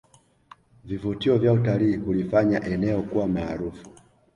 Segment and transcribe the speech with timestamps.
[0.85, 3.89] Vivutio vya utalii hulifanya eneo kuwa maarufu